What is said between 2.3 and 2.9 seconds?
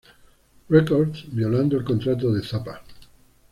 de Zappa.